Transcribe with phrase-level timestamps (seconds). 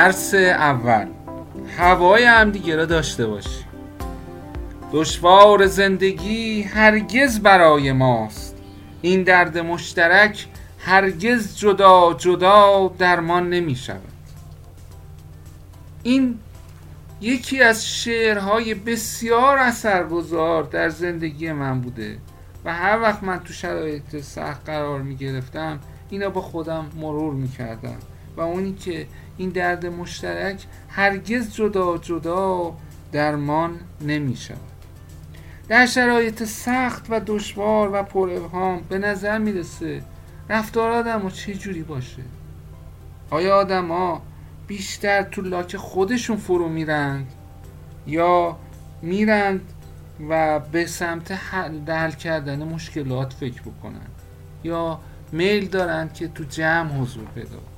[0.00, 1.06] درس اول.
[1.78, 3.64] هوای همدیگه را داشته باشیم
[4.92, 8.56] دشوار زندگی هرگز برای ماست.
[9.02, 10.46] این درد مشترک
[10.78, 14.00] هرگز جدا جدا درمان نمی شود.
[16.02, 16.38] این
[17.20, 22.18] یکی از شعرهای بسیار اثرگذار در زندگی من بوده
[22.64, 25.78] و هر وقت من تو شرایط سخت قرار می گرفتم
[26.10, 27.98] اینا با خودم مرور می کردم.
[28.40, 32.76] و اونی که این درد مشترک هرگز جدا جدا
[33.12, 34.58] درمان نمی شود
[35.68, 40.02] در شرایط سخت و دشوار و پر ابهام به نظر می‌رسه
[40.48, 42.22] رفتار آدم چه جوری باشه؟
[43.30, 44.22] آیا آدم ها
[44.66, 47.32] بیشتر تو لاک خودشون فرو میرند
[48.06, 48.56] یا
[49.02, 49.60] میرند
[50.28, 54.06] و به سمت حل کردن مشکلات فکر بکنن
[54.64, 55.00] یا
[55.32, 57.69] میل دارند که تو جمع حضور پیدا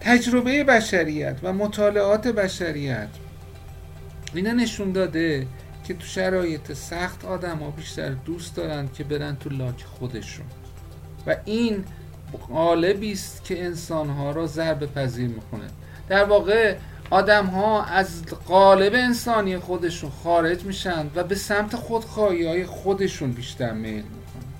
[0.00, 3.08] تجربه بشریت و مطالعات بشریت.
[4.34, 5.46] اینا نشون داده
[5.84, 10.46] که تو شرایط سخت آدم ها بیشتر دوست دارن که برن تو لاک خودشون.
[11.26, 11.84] و این
[12.52, 15.66] قالبی است که انسان ها را ضربه پذیر می‌کنه.
[16.08, 16.76] در واقع
[17.10, 23.72] آدم ها از قالب انسانی خودشون خارج میشن و به سمت خودخواهی های خودشون بیشتر
[23.72, 24.52] میل می‌کنن.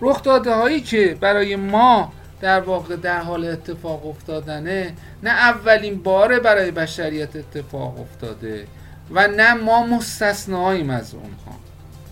[0.00, 6.38] رخ داده هایی که برای ما در واقع در حال اتفاق افتادنه نه اولین باره
[6.38, 8.66] برای بشریت اتفاق افتاده
[9.10, 11.58] و نه ما مستثناییم از اونها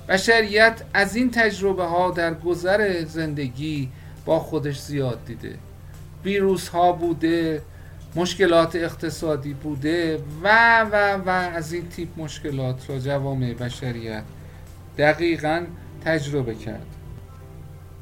[0.09, 3.89] بشریت از این تجربه ها در گذر زندگی
[4.25, 5.55] با خودش زیاد دیده.
[6.25, 7.63] ویروس ها بوده
[8.17, 14.23] مشکلات اقتصادی بوده و و و از این تیپ مشکلات را جوامع بشریت
[14.99, 15.63] دقیقا
[16.05, 16.87] تجربه کرد.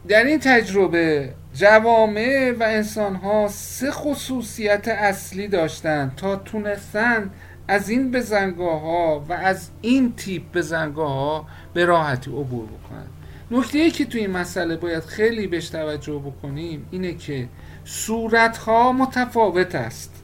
[0.09, 7.31] در این تجربه جوامع و انسان ها سه خصوصیت اصلی داشتند تا تونستن
[7.69, 13.07] از این بزنگاه ها و از این تیپ بزنگاه ها به راحتی عبور بکنن.
[13.51, 17.49] نکته که توی این مسئله باید خیلی بهش توجه بکنیم اینه که
[17.85, 20.23] صورت ها متفاوت است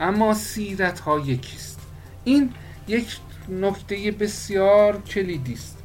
[0.00, 1.80] اما سیرت ها یکیست
[2.24, 2.52] این
[2.88, 3.18] یک
[3.48, 5.78] نکته بسیار کلیدی است.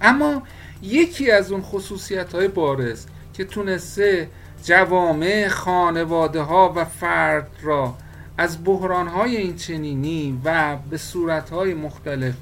[0.00, 0.42] اما
[0.82, 4.28] یکی از اون خصوصیت های بارز که تونسته
[4.64, 7.94] جوامع خانواده ها و فرد را
[8.38, 12.34] از بحران های این چنینی و به صورت های مختلف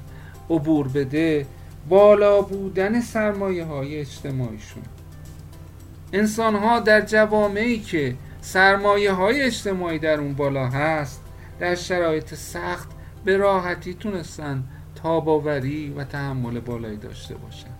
[0.50, 1.46] عبور بده
[1.88, 4.82] بالا بودن سرمایه های اجتماعیشون.
[6.12, 11.22] انسان ها در جوامعی که سرمایه های اجتماعی در اون بالا هست
[11.60, 12.88] در شرایط سخت
[13.24, 17.73] به راحتی تونستن تاباوری و تحمل بالایی داشته باشن.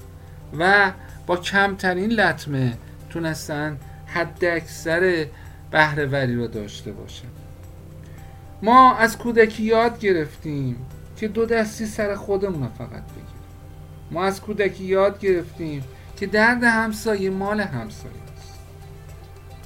[0.59, 0.93] و
[1.27, 2.77] با کمترین لطمه
[3.11, 5.27] تونستن حد اکثر
[5.71, 7.29] بهرهوری رو داشته باشن.
[8.63, 13.35] ما از کودکی یاد گرفتیم که دو دستی سر خودمون فقط بگیریم
[14.11, 15.85] ما از کودکی یاد گرفتیم
[16.17, 18.59] که درد همسایه مال همسایه است.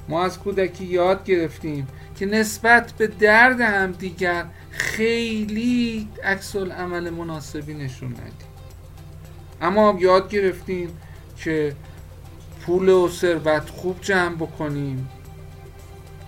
[0.08, 8.10] ما از کودکی یاد گرفتیم که نسبت به درد همدیگر خیلی عکس عمل مناسبی نشون
[8.10, 8.57] ندیم.
[9.60, 10.88] اما یاد گرفتیم
[11.36, 11.74] که
[12.66, 15.08] پول و ثروت خوب جمع بکنیم.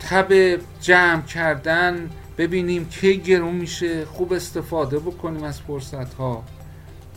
[0.01, 6.45] تب جمع کردن ببینیم کی گرون میشه خوب استفاده بکنیم از فرصت ها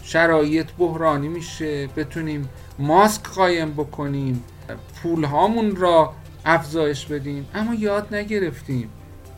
[0.03, 4.43] شرایط بحرانی میشه بتونیم ماسک قایم بکنیم.
[5.03, 6.13] پول هامون را
[6.45, 7.47] افزایش بدیم.
[7.53, 8.89] اما یاد نگرفتیم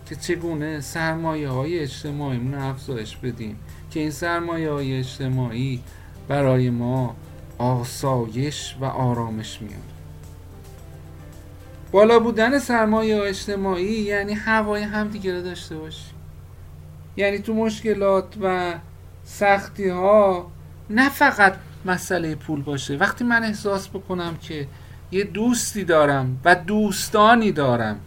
[0.09, 3.59] که چگونه سرمایه های اجتماعیمون افزایش بدیم.
[3.91, 5.81] که این سرمایه های اجتماعی
[6.27, 7.15] برای ما
[7.57, 9.81] آسایش و آرامش میاد
[11.91, 16.11] بالا بودن سرمایه اجتماعی یعنی هوای همدیگه رو داشته باشی.
[17.17, 18.73] یعنی تو مشکلات و
[19.23, 20.51] سختی ها
[20.89, 22.97] نه فقط مسئله پول باشه.
[22.97, 24.67] وقتی من احساس بکنم که
[25.11, 27.99] یه دوستی دارم و دوستانی دارم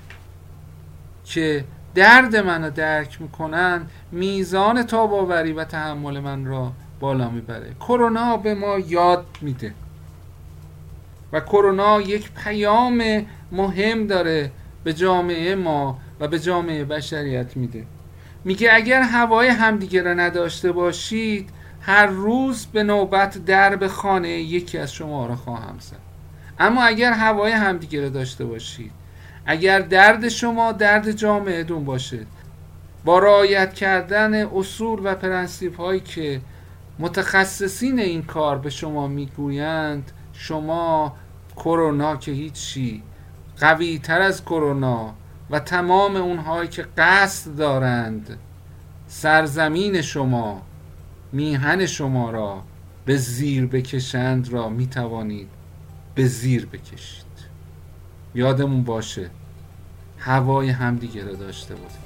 [1.25, 1.65] که
[1.95, 7.75] درد منو درک می‌کنن میزان تاباوری و تحمل من را بالا می‌بره.
[7.81, 9.75] کرونا به ما یاد میده.
[11.33, 14.51] و کرونا یک پیام مهم داره
[14.85, 17.85] به جامعه ما و به جامعه بشریت میده.
[18.45, 21.51] میگه اگر هوای همدیگه را نداشته باشید
[21.81, 25.97] هر روز به نوبت درب خانه یکی از شما را خواهم زد.
[26.59, 28.93] اما اگر هوای همدیگه را داشته باشید
[29.47, 32.27] اگر درد شما درد جامعه دون باشه
[33.05, 36.41] با رعایت کردن اصول و پرنسیپ هایی که
[36.99, 41.17] متخصصین این کار به شما می‌گویند شما
[41.57, 43.03] کرونا که هیچی
[43.61, 45.15] قوی تر از کرونا
[45.51, 48.39] و تمام اونهایی که قصد دارند
[49.09, 50.63] سرزمین شما
[51.33, 52.63] میهن شما را
[53.05, 55.49] به زیر بکشند را می توانید
[56.15, 57.25] به زیر بکشید.
[58.35, 59.31] یادمون باشه
[60.19, 61.99] هوای همدیگه را داشته باشید.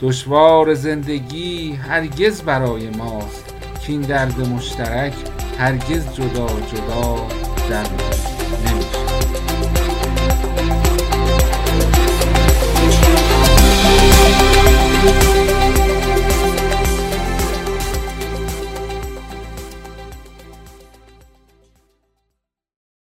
[0.00, 3.57] دشوار زندگی هرگز برای ماست.
[3.88, 5.12] که این درد مشترک
[5.58, 7.26] هرگز جدا جدا
[7.70, 7.84] در